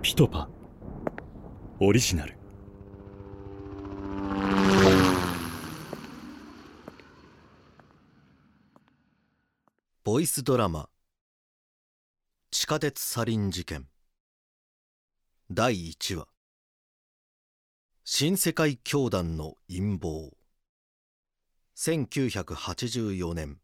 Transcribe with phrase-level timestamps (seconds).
[0.00, 0.48] ピトパ。
[1.80, 2.36] オリジナル。
[10.04, 10.88] ボイスドラマ。
[12.52, 13.88] 地下鉄サリン事件。
[15.50, 16.28] 第1話。
[18.04, 20.30] 新世界教団の陰謀。
[21.76, 23.58] 1984年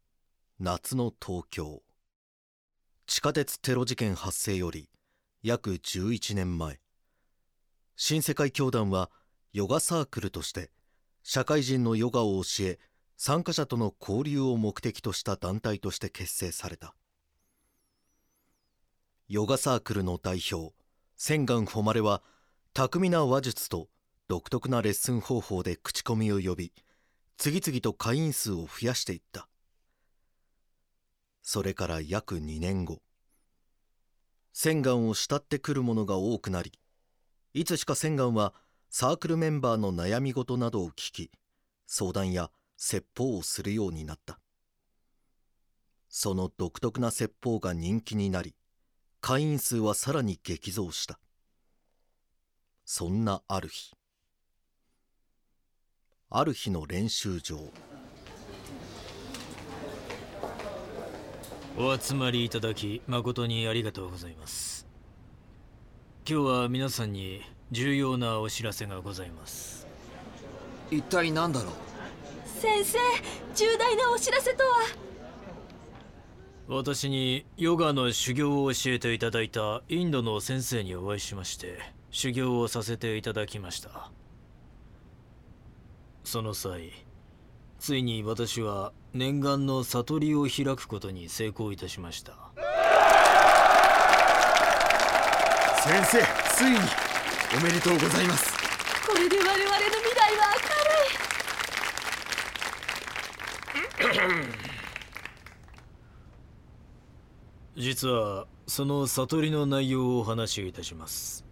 [0.58, 1.84] 夏の東京。
[3.06, 4.88] 地下鉄テロ事件発生より
[5.46, 6.80] 約11年前。
[7.96, 9.10] 新世界教団は
[9.52, 10.70] ヨガサークルとして
[11.22, 12.78] 社会人のヨガを教え
[13.18, 16.94] 参加者との交流を目的とした団体として結成された。
[19.28, 20.74] ヨガサークルの代表
[21.18, 22.22] 千願誉は
[22.72, 23.88] 巧みな話術と
[24.28, 26.72] 独特なレッスン方法で口コミを呼び
[27.36, 29.46] 次々と会員数を増やしていった。
[31.42, 33.02] それから約2年後。
[34.56, 36.72] 千願を慕ってくる者が多くなり
[37.54, 38.54] いつしか千願は
[38.88, 41.32] サークルメンバーの悩み事などを聞き
[41.86, 44.38] 相談や説法をするようになった。
[46.08, 48.54] その独特な説法が人気になり
[49.20, 51.18] 会員数はさらに激増した。
[52.84, 53.92] そんなある日。
[56.30, 57.58] ある日の練習場。
[61.76, 64.86] お集まりいただき誠にありがとうございます。
[66.24, 69.84] 今日は皆さんに重要なお知らせがございます。
[70.92, 71.72] 一体何だろう？
[72.60, 72.98] 先生
[73.56, 74.70] 重大なお知らせとは？
[76.68, 81.80] 私にヨガの修行を教えていただいたインドの先生にお会いしまして
[82.12, 84.12] 修行をさせていただきました。
[86.22, 86.92] その際
[87.84, 92.32] ついに私は念願の悟りを開くことに成功いたしました。
[95.82, 96.22] 先生
[96.56, 96.78] ついに
[97.58, 98.54] おめでとうございます。
[99.06, 99.58] これで我々の
[100.00, 100.54] 未来は
[107.76, 111.44] 実はその悟りの内容をお話しいたします。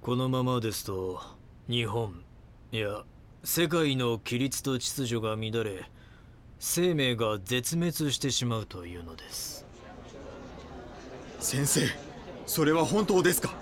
[0.00, 1.20] このままですと
[1.68, 2.22] 日本
[2.70, 3.02] いや
[3.42, 5.90] 世界の規律と秩序が乱れ
[6.58, 9.66] 生命が絶滅してしまうというのです。
[11.38, 11.80] 先生
[12.44, 13.54] それは本当ですか？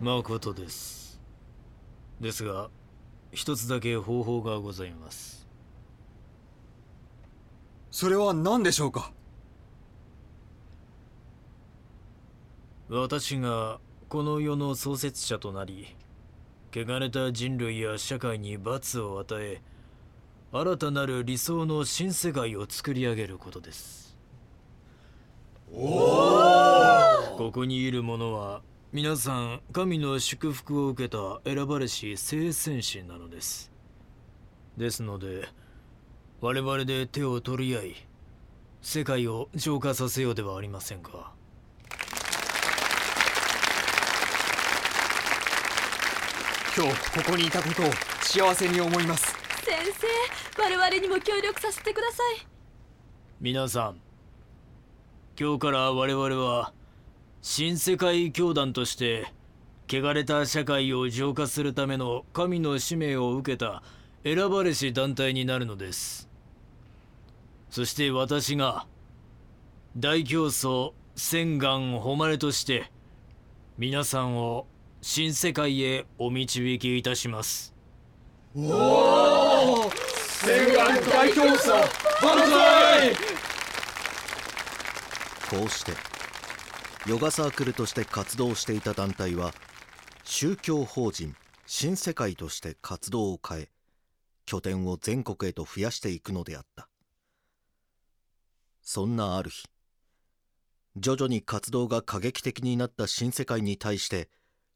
[0.00, 1.20] まことです。
[2.20, 2.68] ですが
[3.30, 5.46] 一つだけ方法がございます。
[7.92, 9.12] それは何でしょうか？
[12.88, 13.78] 私が
[14.08, 15.94] この世の創設者となり
[16.74, 19.62] 汚れた人類や社会に罰を与え
[20.52, 24.16] 新たなる理想の新世界を作り上げることです。
[25.70, 28.62] ここにいる者は
[28.92, 33.70] 皆さん神の祝福を受けた選ばれし聖戦士なのです。
[34.76, 35.48] ですので
[36.40, 37.96] 我々で手を取り合い
[38.80, 41.32] 世界を浄化させようではありませんか
[46.78, 47.86] 今日ここにいたことを
[48.20, 49.34] 幸せに思います。
[49.64, 49.74] 先
[50.56, 52.46] 生我々にも協力させてください。
[53.40, 54.00] 皆さん
[55.36, 56.72] 今日から我々は
[57.42, 59.26] 新世界教団として
[59.88, 63.82] 汚れた社会を浄化するための神の使命を受けた
[64.22, 66.28] 選ばれし団体になるのです。
[67.70, 68.86] そして私が
[69.96, 72.92] 大教祖千願誉れとして
[73.78, 74.68] 皆さんを
[75.10, 77.74] 新世界へお導きいたします。
[78.54, 78.64] おお
[79.78, 79.90] 万
[81.10, 81.32] 歳！
[85.48, 85.92] こうして
[87.06, 89.54] ヨガサークルとして活動していた団体は
[90.24, 93.68] 宗教法人新世界として活動を変え
[94.44, 96.86] 拠点を全国へと増やしていくのであった。
[98.82, 99.66] そんなある日
[100.98, 104.28] 徐々に活動が過激的になった新世界に対して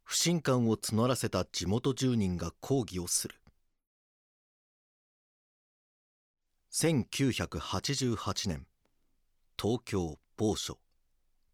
[0.04, 3.34] 不信感を募らせた地元住人が抗議をする。
[6.72, 8.66] 1988年
[9.60, 10.78] 東京某所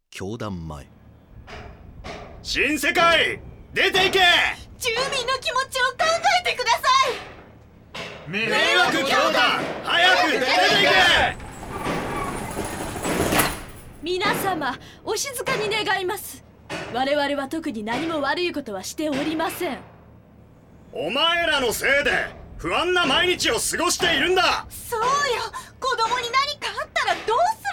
[0.09, 0.87] 教団前。
[2.41, 3.39] 新世界
[3.73, 4.19] 出ていけ！
[4.79, 6.05] 住民の気持ちを考
[6.41, 6.79] えてくださ
[8.27, 8.29] い！
[8.29, 8.47] 迷
[8.77, 10.47] 惑教団早く出てい
[10.81, 11.49] け！
[14.01, 14.73] 皆様
[15.03, 16.43] お静かに願います
[16.93, 19.79] 我々は特に何も悪いことはしておりません。
[20.91, 22.11] お前らのせいで
[22.57, 24.65] 不安な毎日を過ごしているんだ。
[24.69, 25.05] そうよ。
[25.79, 27.63] 子供に何かあったらどうす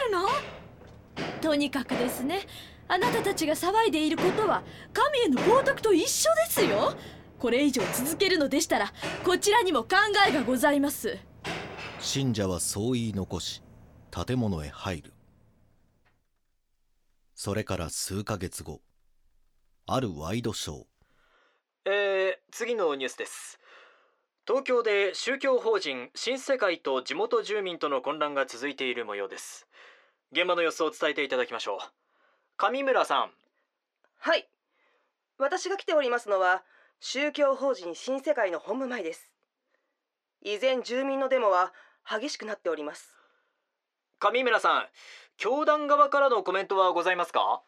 [1.18, 1.40] るの？
[1.40, 2.46] とにかくですね。
[2.88, 6.94] あなたたちが騒いでいることは神への冒涜と一緒ですよ。
[7.38, 8.92] これ以上続けるのでしたら
[9.24, 9.96] こちらにも考
[10.28, 11.18] えがございます。
[12.00, 13.62] 信者はそう言い残し
[14.10, 15.14] 建物へ入る。
[17.34, 18.80] それから数ヶ月後
[19.88, 20.84] あるワイドショー。
[21.84, 23.60] えー、次のニュースです。
[24.44, 29.68] 東京で宗教法人新世界と地元住民との混乱が続いている模様です。
[30.32, 31.78] 現場の様子を伝えていただきましょう。
[32.56, 33.30] 上村さん。
[34.18, 34.48] はい。
[35.38, 36.64] 私が来ておりますのは
[36.98, 39.30] 宗教法人新世界の本部前です。
[40.42, 41.72] 依然住民のデモは
[42.04, 43.14] 激しくなっております。
[44.18, 44.86] 上村さん
[45.36, 47.62] 教団側からのコメントはございますか？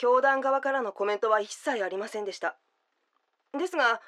[0.00, 2.56] 教団側からのコメントは一切ありませんでした。
[3.52, 4.00] ですが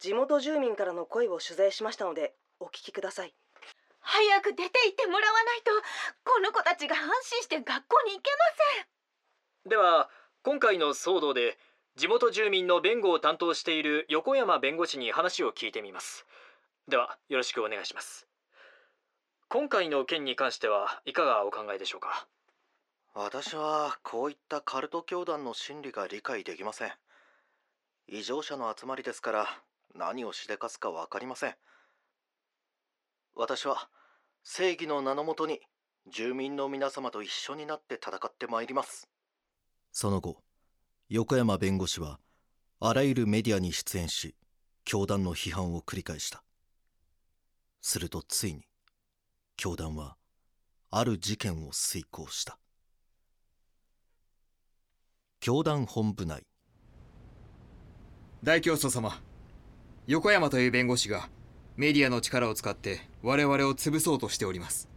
[0.00, 3.32] 地元住民からの声を取材しましたのでお聞きください。
[4.00, 5.70] 早く出て行ってもらわないと
[6.30, 8.30] この子たちが安心して学校に行け
[9.64, 10.10] までは
[10.42, 11.56] 今回の騒動で
[11.96, 16.26] 地元住民の弁護を担当している横山弁護士に話を聞いてみます。
[16.86, 18.28] ではよろしくお願いします。
[19.48, 22.28] 今回の件に関してはいかがお考えでしょうか？
[23.20, 26.92] 私はこういったカルト教団の心理が理解できません。
[28.06, 29.46] 異常者の集まりですから
[29.96, 31.54] 何をしでかすか分かりません。
[33.34, 33.88] 私は
[34.44, 35.58] 正義の名のもとに
[36.06, 39.08] 住民の皆様と一緒になって戦ってまいります。
[39.90, 40.36] その後
[41.08, 42.20] 横山弁護士は
[42.78, 44.36] あらゆるメディアに出演し
[44.84, 46.44] 教団の批判を繰り返した。
[47.80, 48.62] するとついに
[49.56, 50.14] 教団は
[50.92, 52.60] ある事件を遂行した。
[55.40, 56.42] 教団本部内。
[58.42, 59.20] 大教祖様
[60.08, 61.28] 横山という弁護士が
[61.76, 64.88] メディアの力を使って我々を潰そうとしております。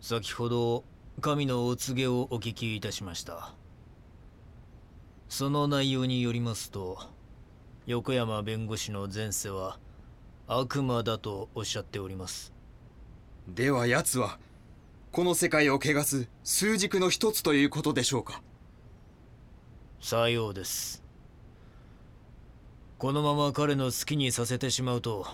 [0.00, 0.82] 先ほど
[1.20, 3.54] 神のお告げをお聞きいたしました。
[5.28, 6.98] その内容によりますと
[7.86, 9.78] 横山弁護士の前世は
[10.48, 12.52] 悪魔だとおっしゃっております。
[13.46, 14.40] では奴は
[15.12, 18.40] この世界を汚す数軸の一つということでしょうか。
[20.00, 21.02] さようです。
[22.96, 25.26] このまま彼の好きにさせてしまうと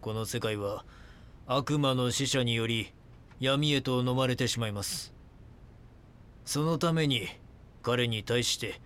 [0.00, 0.84] この世界は
[1.48, 2.92] 悪魔の使者により
[3.40, 5.12] 闇へと飲まれてしまいます。
[6.44, 7.26] そのために
[7.82, 8.80] 彼に対して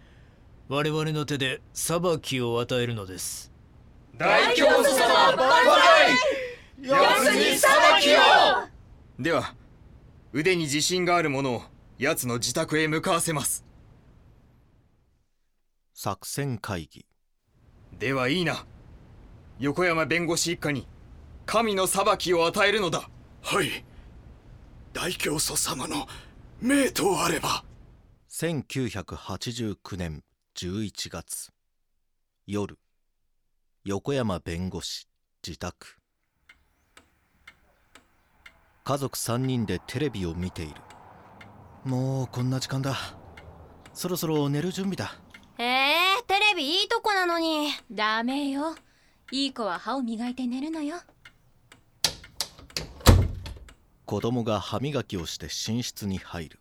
[0.68, 3.52] 我々の手で裁きを与えるのです。
[4.16, 5.50] 大教祖様万
[6.80, 7.70] 歳奴に裁
[8.00, 8.20] きを。
[9.18, 9.54] では
[10.32, 11.62] 腕に自信がある者を
[11.98, 13.64] 奴の自宅へ向かわせます。
[15.92, 17.04] 作戦会議。
[17.98, 18.64] ではいいな。
[19.58, 20.86] 横山弁護士一家に
[21.46, 23.10] 神の裁きを与えるのだ。
[23.42, 23.84] はい。
[24.92, 26.06] 大教祖様の
[26.62, 27.64] 命とあれば。
[28.30, 30.22] 1989年
[30.56, 31.50] 11月。
[32.46, 32.78] 夜
[33.84, 35.08] 横山弁護士
[35.46, 35.99] 自宅
[38.82, 40.74] 家族3人でテレビを見ている。
[41.84, 42.96] もうこんな時間だ。
[43.92, 45.14] そろそろ寝る準備だ。
[45.58, 47.70] えー、テレビいいとこなのに。
[47.90, 48.74] ダメよ。
[49.30, 50.96] いい子は歯を磨いて寝るのよ。
[54.06, 56.58] 子供が歯磨きをして寝室に入る。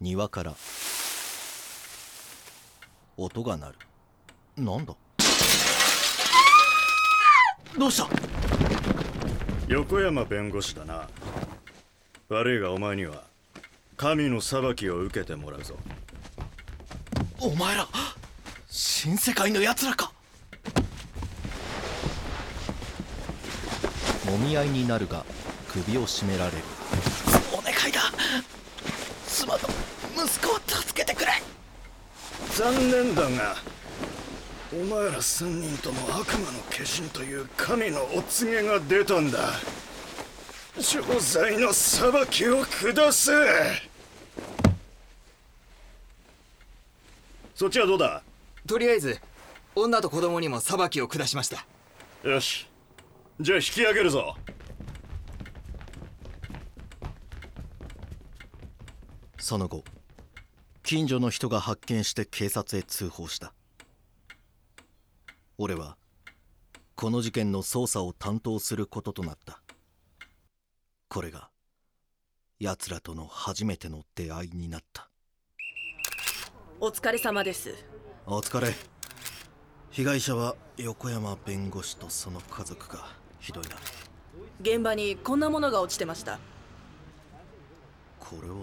[0.00, 0.54] 庭から。
[3.16, 3.78] 音が鳴る。
[4.56, 4.94] なんだ？
[7.78, 8.08] どうした？
[9.66, 11.08] 横山弁護士だな。
[12.28, 13.22] 悪いがお前には
[13.96, 15.74] 神の裁きを受けてもらうぞ。
[17.40, 17.88] お前ら
[18.68, 20.12] 新世界の奴らか。
[24.26, 25.24] もみ合いになるが
[25.68, 26.58] 首を絞められる。
[27.52, 28.00] お願いだ。
[29.26, 29.68] 妻と
[30.14, 31.32] 息子を助けてくれ。
[32.54, 33.56] 残念だが
[34.74, 39.38] お前ら三人とも悪魔の化身という神のお告げが出たんだ。
[40.76, 43.32] 錠剤の裁きを下せ。
[47.54, 48.24] そっちはどうだ？
[48.66, 49.20] とりあえず
[49.76, 51.64] 女と子供にも裁きを下しました。
[52.28, 52.66] よし。
[53.40, 54.34] じゃあ引き上げるぞ。
[59.38, 59.84] その後
[60.82, 63.52] 近所の人が発見して警察へ通報した
[65.56, 65.96] 俺は
[66.96, 69.62] この事件の捜査を担当することとなった。
[71.08, 71.48] これが
[72.58, 75.08] 奴らとの初めての出会いになった。
[76.80, 77.72] お疲れ様です。
[78.26, 78.74] お疲れ。
[79.90, 83.06] 被害者は横山弁護士とその家族が
[83.38, 83.76] ひどいな。
[84.60, 86.40] 現場にこんなものが落ちてました。
[88.18, 88.56] これは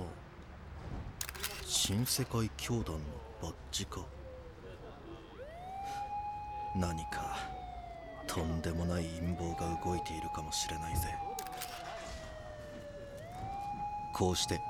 [1.63, 2.99] 新世界教団の
[3.41, 4.01] バッジか
[6.75, 7.37] 何か
[8.27, 11.07] とんでもない陰謀が動いているかもしれないぜ。
[14.13, 14.61] こうして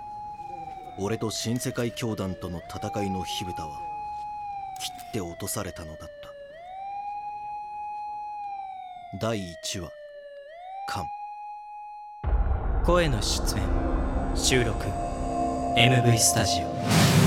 [0.98, 3.79] 俺と新世界教団との戦いの火蓋は
[4.79, 6.08] 切って落とされたのだった。
[9.20, 9.89] 第1話
[10.88, 11.05] 「カン」
[12.86, 13.63] 声の出演
[14.36, 14.86] 収録
[15.75, 17.21] MV スタジオ。